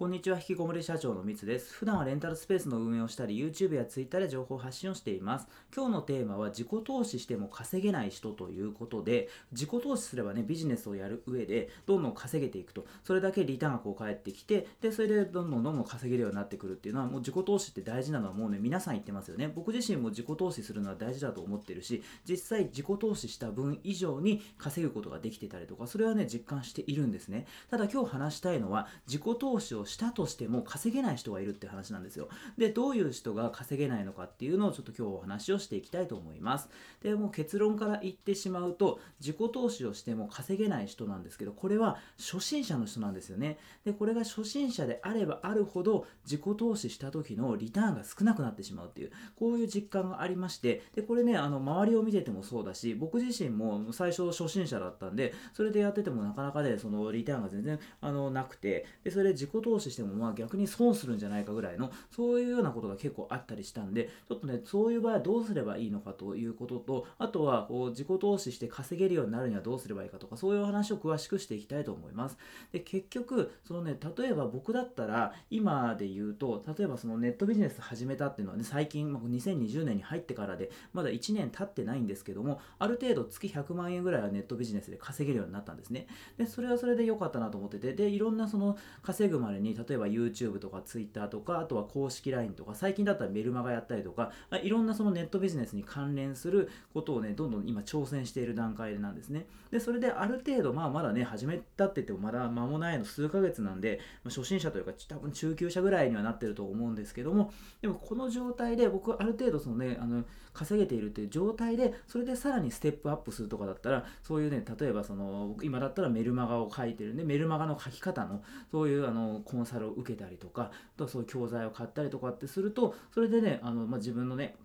[0.00, 1.74] こんにちは、引きこもり社長のみつです。
[1.74, 5.46] 普段はレンタルスペースの運営をしたり、YouTube や Twitter で情報発信をしています。
[5.76, 12.86] 今日のテーマは、自己投資しても稼げない人ということで、自己投資すればね、ビジネスをやる上で、どんどん稼げていくと。
[13.04, 19.52] それだけリターンがこう返ってきて、で、それでどんどんどんどん稼げるようになってくるっていうのは、もう自己投資って大事なのはもうね、皆さん言ってますよね。
[19.54, 27.46] 僕自身も自己投資するのは大事だと思ってるし、実際自己投資した分以上に稼ぐことができてたりとか、それはね、実感しているんですね。
[27.68, 32.28] ただ今日話したいのは、自己投資をしたとしても、稼げない人がいるって話なんですよ。
[32.56, 36.68] で、どういう人が稼げないのかっていうのをちょっと今日お話をしていきたいと思います。
[37.02, 43.58] で、もう結論から言ってしまうと、自己投資をしても稼げない人なんですけど、これは初心者の人なんですよね。
[43.84, 72.36] で、これが初心者であればあるほど、自己投資した時のリターンが少なくなってしまうっていう、こういう実感がありまして、で、これね、あの、周りを見ててもそうだし、僕自身も最初初心者だったんで、それでやっててもなかなかね、そのリターンが全然、あの、なくて、で、それで自己投資しても、まあ逆に損するんじゃないかぐらいの、そういうようなことが結構あったりしたんで、ちょっとね、そういう場合はどうすればいいのかということと、あとは、こう、自己投資して稼げるようになるにはどうすればいいかとか、そういう話を詳しくしていきたいと思います。
[72.72, 86.06] で、結局、そのね、例えば僕だったら、今で言うと、例えばそのネットビジネス始めたっていうのはね、最近、2020年に入ってからで、まだ1年経ってないんですけども、ある程度月100万円ぐらいはネットビジネスで稼げるようになったんですね。
[86.36, 94.32] で、それはそれで良かったなと思ってて、で、いろんなその稼ぐまでに、例えば YouTube とか Twitter とか、あとは公式 LINE とか、最近だったらメルマガやったりとか、
[94.62, 99.46] いろんなそのネットビジネスに関連することをね、どんどん今挑戦している段階なんですね。
[99.70, 124.56] で、それである程度、まあまだね、始めたって言ってもまだ間もないの数ヶ月なんで、まあ、初心者というか、多分中級者ぐらいにはなってると思うんですけども、でもこの状態で僕ある程度そのね、あの、稼げているっていう状態で、それでさらにステップアップするとかだったら、そういうね、例えばその、今だったらメルマガを書いてるんで、メルマガの書き方の、そういうあの、コンサルを受けたりとか、とそういう教材を買ったりとかってすると、それでね、あの、まあ、自分のね、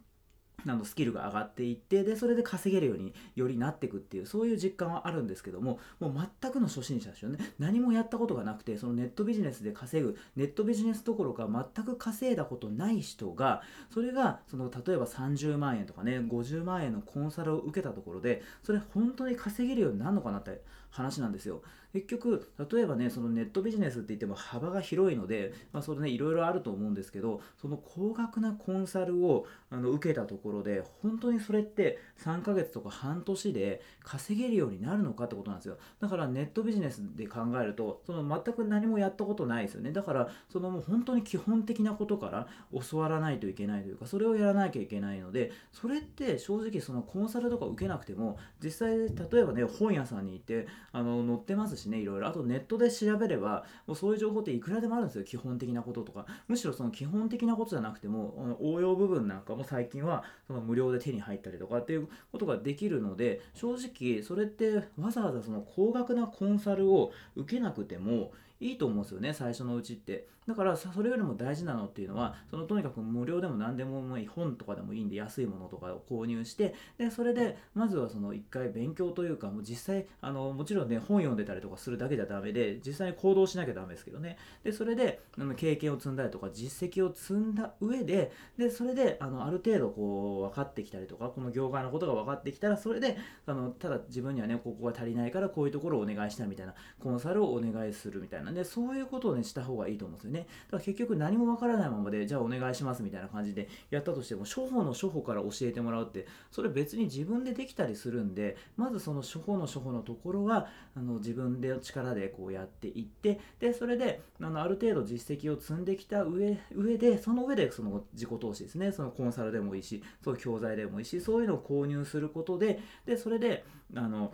[0.67, 7.37] あのスキルが上がっていってでそれで稼げるようによりなっていくっていうそういう実感はあるんですけどももう全くの初心者ですよね。
[7.60, 13.61] 何もやったことがなくてそのネットビジネスで稼ぐネットビジネスどころか全く稼いだことない人が
[13.93, 21.62] それがその例えば30万円とかね50万円のコンサルを受けたところでそれ本当に稼げるようになるのかなって話なんですよ。
[21.96, 35.78] 結局例えばねそのネットビジネスって言っても幅が広いので、まあ、それねいろいろあると思うんですけどその高額なコンサルをあの受けたところで本当にそれって3ヶ月とか半年で稼げるようになるのかってことなんですよ。
[36.02, 39.94] だからネットビジネスで考えるとその全く何もやったことないですよね。
[39.94, 42.48] だからそのもう本当に基本的なことから
[42.90, 52.28] 教わらないといけないというかそれをやらなきゃいけないのでそれって正直そのコンサルとか受けなくても実際例えばね本屋さんに行ってあの載ってますしねいろいろ。
[52.28, 56.26] あとネットで調べればもうそういう情報っていくらでもあるんですよ基本的なこととか。
[56.48, 70.27] むしろその基本的なことじゃなくても応用部分なんかも最近はその無料で手に入ったりとかっていうことができるので正直それってわざわざその高額なコンサルを受けなくてもいいと思うんですよね最初のうちって。
[70.48, 84.38] だからそれよりも大事なのっていうのはそのとにかく無料でも何でもいい本とかでもいいんで安いものとかを購入してでそれでまずはその一回勉強というかもう実際あのもちろんね本読んでたりとかするだけじゃダメで実際に行動しなきゃダメですけどね。
[84.64, 85.20] でそれで
[85.58, 93.17] 経験を積んだりとか実績を積んだ上ででそれであのある程度こう分かってきたりとかこの業界のことが分かってきたらそれで
[93.48, 98.45] あのただ自分にはねここが足りないからこういうところをお願いしたみたいなコンサルをお願いするみたいな。
[98.45, 98.52] な。
[98.52, 100.39] でそういうことをねした方がいいと思うんですよね。
[100.39, 124.34] だから結局何もわからないままで、じゃあお願いしますみたいな感じでやったとしても、処方の処方から教えてもらうって、それ別に自分でできたりするんで、まずその処方の処方のところは、あの自分で力でこうやっていって、で、それで、あのある程度実績を積んできた上上で、その上でその自己投資ですね、そのコンサルでもいいし、そういう教材でもいいし、そういうのを購入することで、で、それで、あの、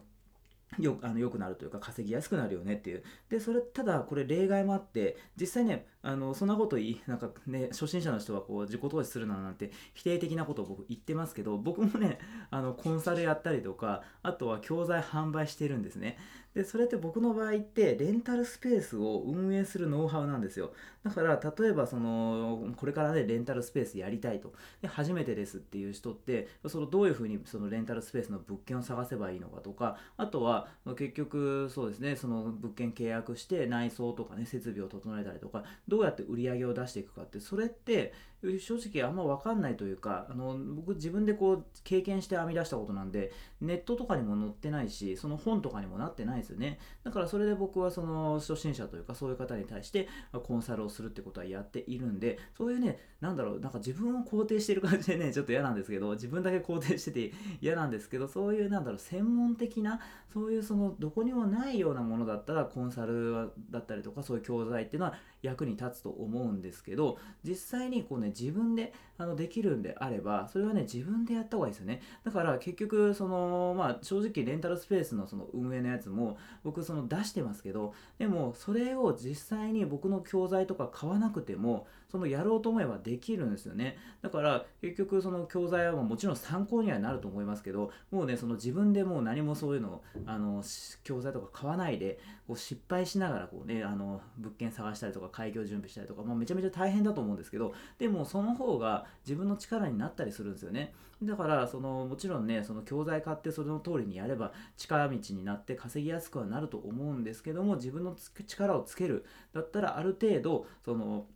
[0.80, 3.04] よあの良くなるというか稼ぎやすくなるよねっていう。
[3.30, 12.20] で、それ、ただこれ例外もあって、実際ね、あの、そんなこと言い、なんかね、初心者の人はこう自己投資するななんて否定的なことを僕 言ってますけど、僕もね、
[12.50, 16.18] あの、コンサルやったりとか、あとは教材販売してるんですね。
[16.54, 20.74] で、それって僕の場合って、レンタルスペースを運営するノウハウなんですよ。
[21.02, 24.54] だから、例えばその、これからね、レンタルスペースやりたいと。
[24.82, 38.14] で、初めてですっていう人って、そのどういうふうにそのレンタルスペースの物件を探せばいいのかとか、あとは、結局そうですねその物件契約して内装とかね設備を整えたりとかどうやって売り上げを出していくかってそれって
[38.60, 46.80] 正直あんま分かんないというかあの僕自分でこう経験して編み出したことなんでネットとかにも載ってないしその本とかにもなってないですよね。
[47.04, 50.08] だからそれで僕はその初心者というかそういう方に対して
[50.44, 60.00] コンサルをするってことはやっているんでそういうねなんだろうなんか自分を肯定してる感じでねちょっと嫌なんですけど自分だけ肯定してて嫌なんですけどそういうなんだろう専門的な
[60.34, 72.02] そういうそのどこにもないようなものだったらコンサルだったりとかそういう教材っていうのは役に立つと思うんですけど実際にこうね自分であのできるんであればそれはね自分でやった方がいいですよね。
[72.24, 83.98] だから結局そのまあ正直レンタルスペースのその運営のやつも僕その出してますけどでもそれを実際に僕の教材とか買わなくてもそのやろうと思えばできるんですよね。
[84.22, 90.62] だから結局その教材はもちろん参考にはなると思いますけどもうねその自分でもう何もそういうのをあの
[91.06, 100.94] 教材とか買わないでこう失敗しながらこうねあの物件探したりとか開業準備したりとか、まあ、めちゃめちゃ大変だと思うんですけどでもその方が自分の力になったりするんですよね。
[101.24, 108.16] だからそのもちろんねその教材買ってそれの通りにやれば近道になって稼ぎやすくはなると思うんですけども自分の
[108.48, 109.26] 力をつける。
[109.54, 111.28] だったらある程度その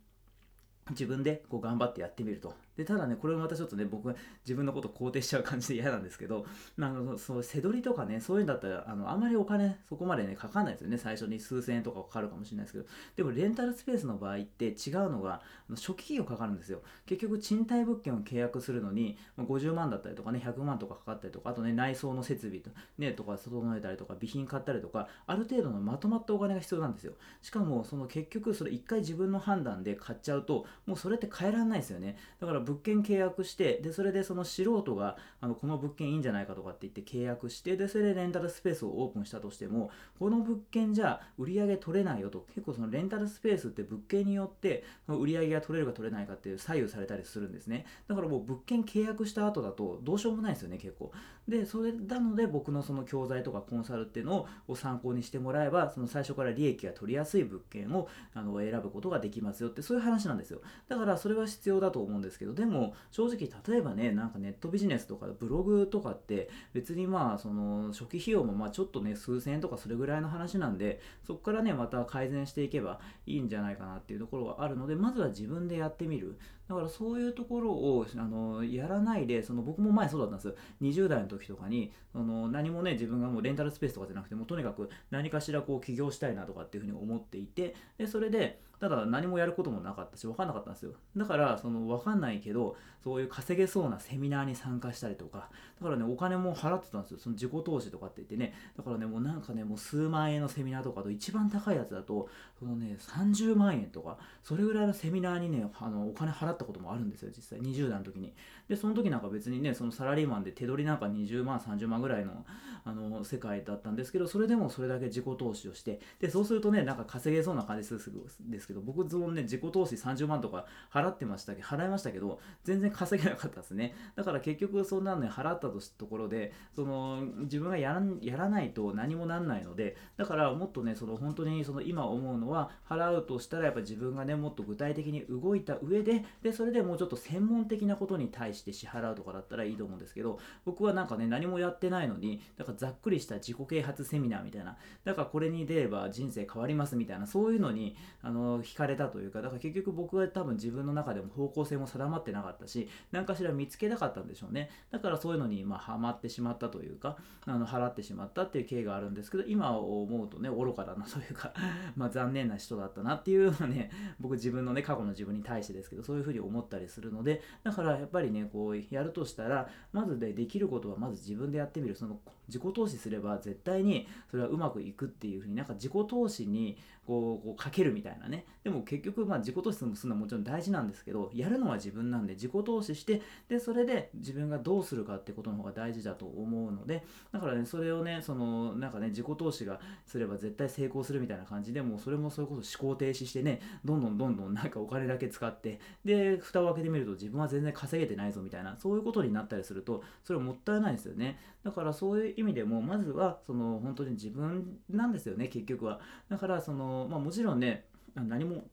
[0.90, 2.54] 自分でこう頑張ってやってみると。
[2.76, 4.14] でただねこれもまたちょっとね僕
[4.44, 6.44] 自分のこと肯定しちゃう感じで嫌なんですけど、
[6.76, 12.86] まあ、のそう背取りとかねそういうんだったらあのあまりお金そこまでねかかんないですよね最初に数千円とかかかるかもしれないですけど。
[13.16, 14.74] でもレンタルスペースの場合って違う
[15.10, 15.40] のが
[15.70, 16.82] 初期費用かかるんですよ。
[17.06, 27.14] 結局賃貸物件を契約するのに50万だったりとかね100万とかかかったりとかあとね内装の設備と,、ね、とか整えたりとか備品買ったりとかある程度のまとまったお金が必要なんですよ。
[27.42, 32.16] しかもその結局それ一回自分の判断で買っちゃうともうそれって変えられないですよね。
[32.40, 42.46] だから物件契約してでそれでその素人があのこの物件いいんじゃないかとかって言って契約してでそれでレンタルスペースをオープンしたとしてもこの物件じゃ売り上げ取れないよと。
[42.54, 47.86] 結構そのレンタルスペースって物件によって売り上げが取れるか取れないかっていう左右されたりするんですね。
[48.08, 51.12] だからもう物件契約した後だとどうしようもないですよね結構。
[51.48, 60.60] でそれなので僕のその教材とかコンサルっていうのを参考にしてもらえばその最初から利益が取りやすい物件をあの選ぶことができますよってそういう話なんですよ。
[60.88, 76.38] だからそれは必要だと思うんですけどでも正直例えばねなんかネットビジネスとかブログとかって別にまあその初期費用もまあちょっとね数千円とかそれぐらいの話なんでそこからねまた改善していけばいいんじゃないかなっていうところがあるのでまずは自分でやってみる。
[76.68, 80.54] だからそういうところをあのやらないでその僕も前そうだったんですよ。
[80.82, 90.92] 20代の時とかにその何もね自分がもうレンタルスペースとかじゃなくてもとにかく何かしらこう起業したいなとかっていうふうに思っていてでそれでただ何もやることもなかったし分かんなかったんですよ。
[91.16, 95.48] だからその分かんないけどそういう稼げそうなセミナーに参加したりとか
[95.80, 97.18] だからねお金も払ってたんですよ。
[97.18, 98.54] その自己投資とかって言ってね。
[98.76, 102.28] だからねもうなんかねもう数万円のセミナーとかと一番高いやつだと
[102.58, 107.60] そのね30万円とかそれぐらいのセミナーにねあのお金払ってたこともあるんですよ実際。
[107.60, 108.34] 20代の時に。
[108.68, 112.44] でその時なんか別にねそのサラリーマンで手取りなんか20万30万ぐらいの
[112.84, 116.00] あの世界だったんですけどそれでもそれだけ自己投資をして。
[116.20, 118.10] でそうするとねなんか稼げそうな感じです
[118.40, 123.94] ですけど僕そのね自己投資30万とか払ってましたけど払いましたけど全然稼げなかったですね。
[124.14, 154.70] だから結局そんなのね払ったとところでその自分がやらやらないと何もなんないのでだからもっとねその本当にその今思うのは払うとしたらやっぱ自分がねもっと具体的に動いた上ででそれでもうちょっと専門的なことに対して支払うとかだったらいいと思うんですけど僕はなんかね何もやってないのにだからざっくりした自己啓発セミナーみたいなだからこれに出れば人生変わりますみたいなそういうのにあの惹かれたというかだから結局僕は多分自分の中でも方向性も定まってなかったし何かしら見つけたかったんでしょうね。
[154.92, 161.52] だからそういうのにまあハマってしまったというかあの払ってしまったっていう経緯があるんですけど今思うとね愚かだなというか
[161.96, 171.96] まあ残念な人だったなっていうのはね僕自分のね過去の自分に対してですけどそういうふうに思ったりするのでだからやっぱりねこうやるとしたらまずでできることはまず自分でやってみる。
[171.96, 178.44] その自己投資すれば絶対にそれはうまくいくっていうふうになんか自己投資にこうこうかけるみたいなね。
[178.64, 201.38] でも結局まあ自己投資するのはもちろん大事なんですけどやるのは自分なんで自己投資してでそれで自分がどうするかってことの方が大事だと思うのでだからねそれをねそのなんかね自己投資がすれば絶対成功するみたいな感じでもうそれもそれこそ思考停止してねどんどんどんどんなんかお金だけ使ってで蓋を開けてみると自分は全然稼げてないぞみたいなそういうことになったりするとそれはもったいないですよね。
[201.64, 206.00] だからそういう意味でもまずはその本当に自分なんですよね結局は。
[206.28, 208.68] だからそのまあもちろんね何も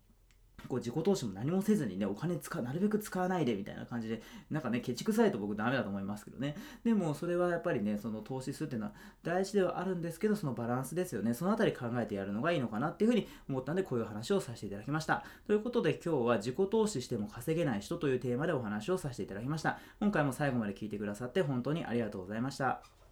[0.70, 6.56] こう自己投資も何もせずにねお金使なるべく使わないでみたいな感じでなんかねケチくさいと僕ダメだと思いますけどね。
[6.84, 8.94] でもそれはやっぱりねその投資するっていうのは
[9.24, 11.34] 大事ではあるんですけどそのバランスですよね。
[11.34, 15.26] そのあたり考えてやるのがいいのかなっていうふうに思ったんでこういう話をさせていただきました。
[15.48, 19.80] ということで今日は自己投資しても稼げない人というテーマでお話をさせていただきました。
[20.00, 23.03] 今回も最後まで聞いてくださって本当にありがとうございました。